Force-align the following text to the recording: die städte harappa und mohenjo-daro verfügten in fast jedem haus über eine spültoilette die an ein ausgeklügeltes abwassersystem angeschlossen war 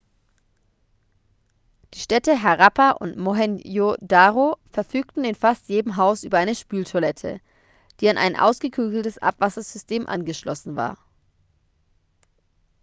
die 1.93 1.99
städte 1.99 2.41
harappa 2.41 2.89
und 2.89 3.17
mohenjo-daro 3.17 4.57
verfügten 4.71 5.23
in 5.23 5.35
fast 5.35 5.69
jedem 5.69 5.95
haus 5.95 6.23
über 6.23 6.39
eine 6.39 6.55
spültoilette 6.55 7.39
die 7.99 8.09
an 8.09 8.17
ein 8.17 8.35
ausgeklügeltes 8.35 9.19
abwassersystem 9.19 10.07
angeschlossen 10.07 10.75
war 10.75 10.97